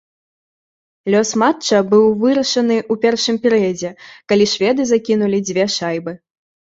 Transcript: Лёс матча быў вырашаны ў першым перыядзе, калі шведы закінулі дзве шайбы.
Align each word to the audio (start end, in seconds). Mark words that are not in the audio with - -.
Лёс 1.15 1.29
матча 1.41 1.81
быў 1.91 2.05
вырашаны 2.23 2.77
ў 2.91 2.95
першым 3.03 3.35
перыядзе, 3.47 3.89
калі 4.33 4.45
шведы 4.55 4.81
закінулі 4.93 5.37
дзве 5.51 5.71
шайбы. 5.79 6.11